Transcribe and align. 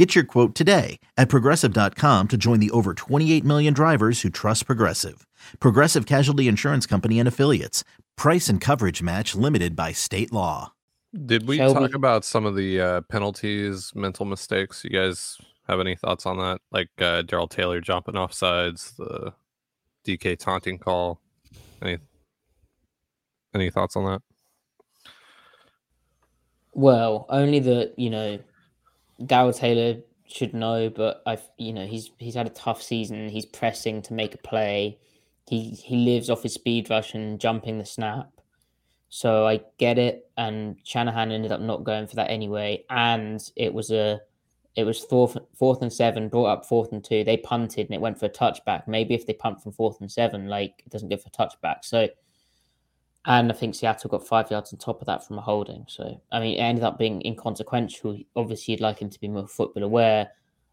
Get 0.00 0.14
your 0.14 0.24
quote 0.24 0.54
today 0.54 0.98
at 1.18 1.28
progressive.com 1.28 2.28
to 2.28 2.36
join 2.38 2.58
the 2.58 2.70
over 2.70 2.94
28 2.94 3.44
million 3.44 3.74
drivers 3.74 4.22
who 4.22 4.30
trust 4.30 4.64
Progressive. 4.64 5.26
Progressive 5.60 6.06
Casualty 6.06 6.48
Insurance 6.48 6.86
Company 6.86 7.18
and 7.18 7.28
Affiliates. 7.28 7.84
Price 8.16 8.48
and 8.48 8.62
coverage 8.62 9.02
match 9.02 9.34
limited 9.34 9.76
by 9.76 9.92
state 9.92 10.32
law. 10.32 10.72
Did 11.26 11.46
we 11.46 11.58
Shelby. 11.58 11.80
talk 11.80 11.94
about 11.94 12.24
some 12.24 12.46
of 12.46 12.56
the 12.56 12.80
uh, 12.80 13.00
penalties, 13.10 13.92
mental 13.94 14.24
mistakes? 14.24 14.84
You 14.84 14.88
guys 14.88 15.36
have 15.68 15.80
any 15.80 15.96
thoughts 15.96 16.24
on 16.24 16.38
that? 16.38 16.62
Like 16.72 16.88
uh, 16.98 17.20
Darrell 17.20 17.46
Taylor 17.46 17.82
jumping 17.82 18.16
off 18.16 18.32
sides, 18.32 18.94
the 18.96 19.34
DK 20.06 20.38
taunting 20.38 20.78
call. 20.78 21.20
Any 21.82 21.98
any 23.54 23.68
thoughts 23.68 23.96
on 23.96 24.06
that? 24.06 24.22
Well, 26.72 27.26
only 27.28 27.58
that 27.58 27.98
you 27.98 28.08
know, 28.08 28.38
Darrell 29.26 29.52
Taylor 29.52 30.00
should 30.26 30.54
know, 30.54 30.90
but 30.90 31.22
I've 31.26 31.48
you 31.58 31.72
know 31.72 31.86
he's 31.86 32.10
he's 32.18 32.34
had 32.34 32.46
a 32.46 32.50
tough 32.50 32.82
season. 32.82 33.28
He's 33.28 33.46
pressing 33.46 34.02
to 34.02 34.14
make 34.14 34.34
a 34.34 34.38
play. 34.38 34.98
He 35.48 35.70
he 35.70 35.96
lives 35.96 36.30
off 36.30 36.42
his 36.42 36.54
speed 36.54 36.90
rush 36.90 37.14
and 37.14 37.40
jumping 37.40 37.78
the 37.78 37.86
snap. 37.86 38.30
So 39.08 39.46
I 39.46 39.60
get 39.78 39.98
it. 39.98 40.30
And 40.36 40.76
Shanahan 40.84 41.32
ended 41.32 41.52
up 41.52 41.60
not 41.60 41.84
going 41.84 42.06
for 42.06 42.16
that 42.16 42.30
anyway. 42.30 42.84
And 42.88 43.42
it 43.56 43.74
was 43.74 43.90
a 43.90 44.20
it 44.76 44.84
was 44.84 45.00
fourth 45.00 45.36
fourth 45.54 45.82
and 45.82 45.92
seven, 45.92 46.28
brought 46.28 46.46
up 46.46 46.64
fourth 46.64 46.92
and 46.92 47.04
two. 47.04 47.24
They 47.24 47.36
punted 47.36 47.86
and 47.86 47.94
it 47.94 48.00
went 48.00 48.18
for 48.18 48.26
a 48.26 48.30
touchback. 48.30 48.86
Maybe 48.86 49.14
if 49.14 49.26
they 49.26 49.32
punt 49.32 49.62
from 49.62 49.72
fourth 49.72 50.00
and 50.00 50.10
seven, 50.10 50.46
like 50.46 50.82
it 50.86 50.90
doesn't 50.90 51.08
go 51.08 51.16
for 51.16 51.30
touchback. 51.30 51.84
So 51.84 52.08
and 53.26 53.52
I 53.52 53.54
think 53.54 53.74
Seattle 53.74 54.10
got 54.10 54.26
five 54.26 54.50
yards 54.50 54.72
on 54.72 54.78
top 54.78 55.00
of 55.00 55.06
that 55.06 55.26
from 55.26 55.38
a 55.38 55.42
holding. 55.42 55.84
So, 55.88 56.20
I 56.32 56.40
mean, 56.40 56.56
it 56.58 56.62
ended 56.62 56.84
up 56.84 56.98
being 56.98 57.22
inconsequential. 57.24 58.18
Obviously, 58.34 58.72
you'd 58.72 58.80
like 58.80 58.98
him 58.98 59.10
to 59.10 59.20
be 59.20 59.28
more 59.28 59.46
football 59.46 59.82
aware. 59.82 60.30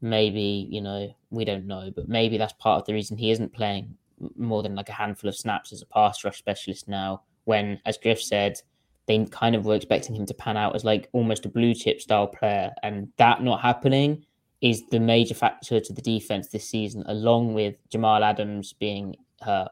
Maybe, 0.00 0.68
you 0.70 0.80
know, 0.80 1.12
we 1.30 1.44
don't 1.44 1.66
know, 1.66 1.90
but 1.94 2.08
maybe 2.08 2.38
that's 2.38 2.52
part 2.54 2.80
of 2.80 2.86
the 2.86 2.94
reason 2.94 3.16
he 3.16 3.32
isn't 3.32 3.52
playing 3.52 3.96
more 4.36 4.62
than 4.62 4.76
like 4.76 4.88
a 4.88 4.92
handful 4.92 5.28
of 5.28 5.36
snaps 5.36 5.72
as 5.72 5.82
a 5.82 5.86
pass 5.86 6.22
rush 6.22 6.38
specialist 6.38 6.88
now. 6.88 7.22
When, 7.44 7.80
as 7.84 7.98
Griff 7.98 8.22
said, 8.22 8.60
they 9.06 9.24
kind 9.24 9.56
of 9.56 9.64
were 9.64 9.74
expecting 9.74 10.14
him 10.14 10.26
to 10.26 10.34
pan 10.34 10.56
out 10.56 10.76
as 10.76 10.84
like 10.84 11.08
almost 11.12 11.46
a 11.46 11.48
blue 11.48 11.74
chip 11.74 12.00
style 12.00 12.28
player. 12.28 12.70
And 12.84 13.08
that 13.16 13.42
not 13.42 13.62
happening 13.62 14.24
is 14.60 14.86
the 14.90 15.00
major 15.00 15.34
factor 15.34 15.80
to 15.80 15.92
the 15.92 16.02
defense 16.02 16.48
this 16.48 16.68
season, 16.68 17.02
along 17.06 17.54
with 17.54 17.74
Jamal 17.88 18.22
Adams 18.22 18.74
being 18.74 19.16
hurt 19.40 19.70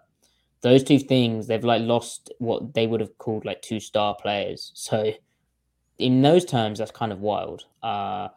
those 0.66 0.82
two 0.82 0.98
things 0.98 1.46
they've 1.46 1.62
like 1.62 1.82
lost 1.82 2.32
what 2.38 2.74
they 2.74 2.88
would 2.88 3.00
have 3.00 3.16
called 3.18 3.44
like 3.44 3.62
two 3.62 3.78
star 3.78 4.16
players. 4.16 4.72
So 4.74 5.12
in 5.98 6.22
those 6.22 6.44
terms 6.44 6.80
that's 6.80 6.90
kind 6.90 7.12
of 7.12 7.20
wild. 7.20 7.66
Uh 7.84 8.28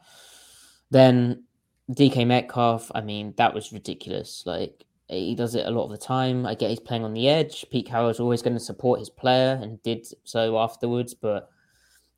then 0.92 1.44
dk 1.92 2.26
metcalf 2.28 2.92
i 2.94 3.02
mean 3.02 3.34
that 3.38 3.52
was 3.52 3.74
ridiculous. 3.74 4.44
Like 4.46 4.86
he 5.08 5.34
does 5.34 5.56
it 5.56 5.66
a 5.66 5.72
lot 5.72 5.86
of 5.86 5.90
the 5.90 5.98
time. 5.98 6.46
I 6.46 6.54
get 6.54 6.70
he's 6.70 6.80
playing 6.80 7.04
on 7.04 7.16
the 7.16 7.28
edge. 7.28 7.66
Pete 7.72 7.88
carroll's 7.88 8.20
always 8.20 8.44
going 8.44 8.54
to 8.54 8.60
support 8.60 9.00
his 9.00 9.10
player 9.10 9.60
and 9.60 9.82
did 9.82 10.06
so 10.24 10.60
afterwards 10.60 11.16
but 11.16 11.50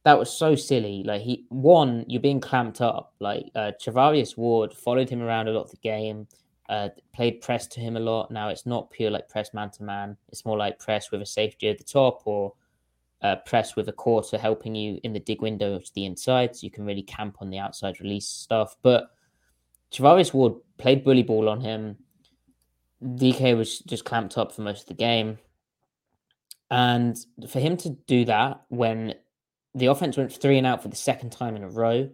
that 0.04 0.20
was 0.20 0.30
so 0.30 0.56
silly. 0.56 1.04
Like 1.06 1.22
he 1.22 1.46
one 1.48 2.04
you're 2.10 2.20
being 2.20 2.42
clamped 2.42 2.82
up. 2.82 3.14
Like 3.22 3.46
uh 3.56 3.72
Charvarius 3.82 4.36
ward 4.36 4.74
followed 4.74 5.10
him 5.10 5.22
around 5.22 5.48
a 5.48 5.52
lot 5.52 5.64
of 5.64 5.72
the 5.72 5.78
game 5.78 6.28
uh, 6.70 6.90
played 7.14 7.42
press 7.42 7.68
to 7.68 7.80
him 7.80 7.98
a 7.98 8.00
lot. 8.00 8.32
Now 8.32 8.50
it's 8.50 8.66
not 8.66 8.92
pure 8.92 9.12
like 9.12 9.30
press 9.30 9.54
man 9.54 9.72
to 9.72 9.84
man. 9.84 10.18
It's 10.30 10.46
more 10.46 10.58
like 10.58 10.80
press 10.80 11.12
with 11.12 11.22
a 11.22 11.26
safety 11.26 11.70
at 11.70 11.78
the 11.78 11.84
top 11.84 12.22
or 12.26 12.54
uh, 13.22 13.36
press 13.46 13.76
with 13.76 13.88
a 13.88 13.94
quarter 13.94 14.38
helping 14.38 14.76
you 14.76 15.00
in 15.04 15.14
the 15.14 15.20
dig 15.20 15.42
window 15.42 15.78
to 15.78 15.94
the 15.94 16.06
inside, 16.06 16.56
so 16.56 16.66
you 16.66 16.72
can 16.72 16.86
really 16.86 17.04
camp 17.04 17.38
on 17.40 17.50
the 17.50 17.60
outside 17.60 18.00
release 18.00 18.28
stuff. 18.28 18.76
But 18.82 19.12
Charvarius 19.92 20.34
Ward 20.34 20.54
played 20.78 21.04
bully 21.04 21.24
ball 21.24 21.50
on 21.50 21.62
him. 21.62 21.98
DK 23.04 23.58
was 23.58 23.80
just 23.80 24.06
clamped 24.06 24.38
up 24.38 24.52
for 24.52 24.62
most 24.62 24.82
of 24.82 24.88
the 24.88 24.94
game, 24.94 25.38
and 26.70 27.18
for 27.50 27.60
him 27.60 27.78
to 27.78 27.90
do 28.08 28.26
that 28.26 28.62
when 28.70 29.14
the 29.76 29.88
offense 29.88 30.18
went 30.18 30.34
three 30.34 30.58
and 30.58 30.68
out 30.68 30.82
for 30.82 30.90
the 30.90 30.96
second 30.96 31.32
time 31.32 31.56
in 31.56 31.64
a 31.64 31.70
row, 31.70 32.10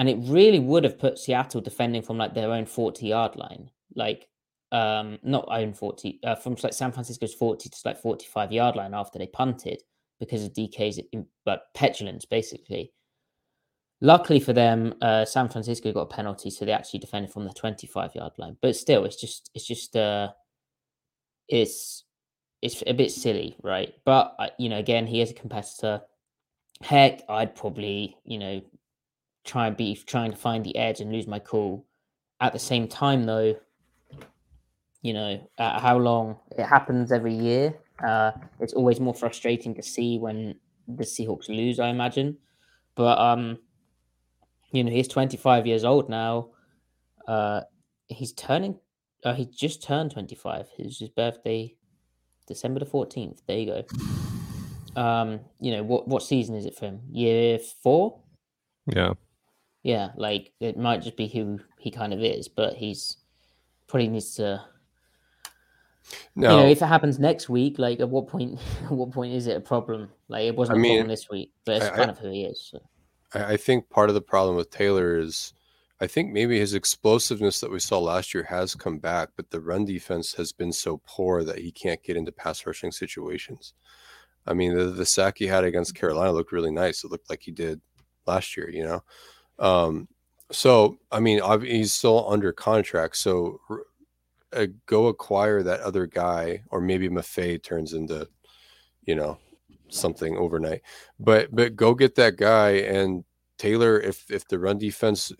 and 0.00 0.08
it 0.08 0.16
really 0.22 0.58
would 0.58 0.82
have 0.82 0.98
put 0.98 1.18
Seattle 1.18 1.60
defending 1.60 2.00
from 2.00 2.16
like 2.16 2.32
their 2.32 2.50
own 2.50 2.64
40 2.64 3.06
yard 3.06 3.36
line, 3.36 3.70
like 3.94 4.26
um 4.72 5.18
not 5.22 5.46
own 5.50 5.74
40 5.74 6.20
uh, 6.24 6.34
from 6.36 6.56
like 6.62 6.72
San 6.72 6.90
Francisco's 6.90 7.34
40 7.34 7.68
to 7.68 7.76
like 7.84 8.00
45 8.00 8.50
yard 8.50 8.76
line 8.76 8.94
after 8.94 9.18
they 9.18 9.26
punted 9.26 9.82
because 10.18 10.42
of 10.42 10.54
DK's 10.54 10.98
but 11.44 11.64
petulance 11.74 12.24
basically. 12.24 12.92
Luckily 14.00 14.40
for 14.40 14.54
them, 14.54 14.94
uh, 15.02 15.26
San 15.26 15.50
Francisco 15.50 15.92
got 15.92 16.00
a 16.00 16.06
penalty, 16.06 16.48
so 16.48 16.64
they 16.64 16.72
actually 16.72 17.00
defended 17.00 17.30
from 17.30 17.44
the 17.44 17.52
25 17.52 18.14
yard 18.14 18.32
line. 18.38 18.56
But 18.62 18.76
still, 18.76 19.04
it's 19.04 19.20
just 19.20 19.50
it's 19.54 19.66
just 19.66 19.94
uh 19.96 20.30
it's 21.46 22.04
it's 22.62 22.82
a 22.86 22.94
bit 22.94 23.12
silly, 23.12 23.54
right? 23.62 23.92
But 24.06 24.34
uh, 24.38 24.48
you 24.58 24.70
know, 24.70 24.78
again, 24.78 25.06
he 25.06 25.20
is 25.20 25.30
a 25.30 25.34
competitor. 25.34 26.00
Heck, 26.80 27.20
I'd 27.28 27.54
probably 27.54 28.16
you 28.24 28.38
know 28.38 28.62
try 29.50 29.66
and 29.66 29.76
be 29.76 30.00
trying 30.06 30.30
to 30.30 30.36
find 30.36 30.64
the 30.64 30.76
edge 30.76 31.00
and 31.00 31.12
lose 31.12 31.26
my 31.26 31.40
cool. 31.40 31.84
At 32.40 32.52
the 32.52 32.58
same 32.58 32.88
time, 32.88 33.24
though, 33.24 33.56
you 35.02 35.12
know, 35.12 35.50
uh, 35.58 35.80
how 35.80 35.98
long 35.98 36.38
it 36.56 36.64
happens 36.64 37.12
every 37.12 37.34
year. 37.34 37.74
Uh, 38.06 38.32
it's 38.60 38.72
always 38.72 39.00
more 39.00 39.14
frustrating 39.14 39.74
to 39.74 39.82
see 39.82 40.18
when 40.18 40.54
the 40.88 41.04
Seahawks 41.04 41.48
lose, 41.48 41.78
I 41.78 41.88
imagine. 41.88 42.38
But 42.94 43.18
um, 43.18 43.58
you 44.72 44.84
know, 44.84 44.90
he's 44.90 45.08
25 45.08 45.66
years 45.66 45.84
old 45.84 46.08
now. 46.08 46.50
Uh, 47.26 47.62
he's 48.06 48.32
turning. 48.32 48.78
Uh, 49.24 49.34
he 49.34 49.44
just 49.44 49.82
turned 49.82 50.12
25. 50.12 50.66
It's 50.78 51.00
his 51.00 51.10
birthday, 51.10 51.74
December 52.46 52.80
the 52.80 52.86
14th. 52.86 53.40
There 53.46 53.58
you 53.58 53.66
go. 53.66 55.00
Um, 55.00 55.40
you 55.60 55.72
know 55.72 55.82
what? 55.82 56.08
What 56.08 56.22
season 56.22 56.54
is 56.54 56.64
it 56.66 56.74
for 56.74 56.86
him? 56.86 57.00
Year 57.10 57.58
four. 57.58 58.20
Yeah. 58.86 59.12
Yeah, 59.82 60.10
like 60.16 60.52
it 60.60 60.76
might 60.76 61.02
just 61.02 61.16
be 61.16 61.26
who 61.28 61.58
he 61.78 61.90
kind 61.90 62.12
of 62.12 62.20
is, 62.22 62.48
but 62.48 62.74
he's 62.74 63.16
probably 63.86 64.08
needs 64.08 64.34
to. 64.36 64.62
No, 66.34 66.50
You 66.50 66.62
know, 66.64 66.68
if 66.70 66.82
it 66.82 66.86
happens 66.86 67.18
next 67.18 67.48
week, 67.48 67.78
like 67.78 68.00
at 68.00 68.08
what 68.08 68.26
point? 68.28 68.58
At 68.84 68.90
what 68.92 69.10
point 69.12 69.32
is 69.34 69.46
it 69.46 69.56
a 69.56 69.60
problem? 69.60 70.10
Like 70.28 70.44
it 70.44 70.56
wasn't 70.56 70.76
I 70.76 70.80
a 70.80 70.82
mean, 70.82 70.98
problem 70.98 71.08
this 71.08 71.28
week, 71.30 71.52
but 71.64 71.76
it's 71.76 71.86
I- 71.86 71.96
kind 71.96 72.10
I- 72.10 72.12
of 72.12 72.18
who 72.18 72.30
he 72.30 72.44
is. 72.44 72.68
So. 72.70 72.80
I, 73.34 73.52
I 73.52 73.56
think 73.56 73.88
part 73.90 74.08
of 74.10 74.14
the 74.14 74.20
problem 74.20 74.56
with 74.56 74.70
Taylor 74.70 75.18
is 75.18 75.52
I 76.00 76.06
think 76.06 76.32
maybe 76.32 76.58
his 76.58 76.74
explosiveness 76.74 77.60
that 77.60 77.70
we 77.70 77.78
saw 77.78 77.98
last 77.98 78.32
year 78.34 78.42
has 78.44 78.74
come 78.74 78.98
back, 78.98 79.28
but 79.36 79.50
the 79.50 79.60
run 79.60 79.84
defense 79.84 80.32
has 80.34 80.50
been 80.50 80.72
so 80.72 81.00
poor 81.06 81.44
that 81.44 81.58
he 81.58 81.70
can't 81.70 82.02
get 82.02 82.16
into 82.16 82.32
pass 82.32 82.64
rushing 82.66 82.90
situations. 82.90 83.74
I 84.46 84.54
mean, 84.54 84.74
the, 84.74 84.84
the 84.86 85.04
sack 85.06 85.36
he 85.38 85.46
had 85.46 85.64
against 85.64 85.94
Carolina 85.94 86.32
looked 86.32 86.52
really 86.52 86.70
nice. 86.70 87.04
It 87.04 87.10
looked 87.10 87.28
like 87.28 87.42
he 87.42 87.50
did 87.52 87.80
last 88.26 88.56
year, 88.56 88.70
you 88.70 88.82
know? 88.82 89.04
Um, 89.60 90.08
so, 90.50 90.98
I 91.12 91.20
mean, 91.20 91.40
he's 91.62 91.92
still 91.92 92.28
under 92.28 92.52
contract. 92.52 93.16
So 93.16 93.60
uh, 94.52 94.66
go 94.86 95.06
acquire 95.06 95.62
that 95.62 95.80
other 95.80 96.06
guy, 96.06 96.62
or 96.70 96.80
maybe 96.80 97.08
Mafe 97.08 97.62
turns 97.62 97.92
into, 97.92 98.28
you 99.04 99.14
know, 99.14 99.38
something 99.88 100.36
overnight. 100.36 100.82
But 101.18 101.54
but 101.54 101.76
go 101.76 101.94
get 101.94 102.16
that 102.16 102.36
guy 102.36 102.70
and 102.70 103.24
Taylor. 103.58 104.00
If 104.00 104.28
if 104.30 104.48
the 104.48 104.58
run 104.58 104.78
defense 104.78 105.32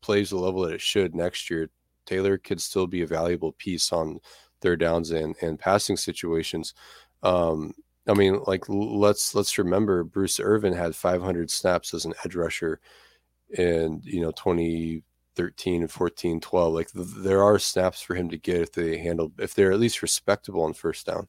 plays 0.00 0.30
the 0.30 0.36
level 0.38 0.62
that 0.62 0.74
it 0.74 0.80
should 0.80 1.14
next 1.14 1.50
year, 1.50 1.70
Taylor 2.06 2.38
could 2.38 2.60
still 2.60 2.86
be 2.86 3.02
a 3.02 3.06
valuable 3.06 3.52
piece 3.52 3.92
on 3.92 4.20
third 4.60 4.80
downs 4.80 5.10
and 5.10 5.36
and 5.42 5.58
passing 5.58 5.96
situations. 5.96 6.74
Um, 7.22 7.74
I 8.06 8.14
mean, 8.14 8.40
like 8.46 8.64
let's 8.68 9.34
let's 9.34 9.58
remember 9.58 10.04
Bruce 10.04 10.40
Irvin 10.40 10.72
had 10.72 10.96
500 10.96 11.50
snaps 11.50 11.92
as 11.92 12.06
an 12.06 12.14
edge 12.24 12.34
rusher 12.34 12.80
in 13.56 14.00
you 14.04 14.20
know 14.20 14.30
2013 14.32 15.82
and 15.82 15.90
14 15.90 16.40
12 16.40 16.74
like 16.74 16.92
th- 16.92 17.06
there 17.18 17.42
are 17.42 17.58
snaps 17.58 18.00
for 18.00 18.14
him 18.14 18.28
to 18.28 18.36
get 18.36 18.60
if 18.60 18.72
they 18.72 18.98
handle 18.98 19.32
if 19.38 19.54
they're 19.54 19.72
at 19.72 19.80
least 19.80 20.02
respectable 20.02 20.62
on 20.62 20.74
first 20.74 21.06
down 21.06 21.26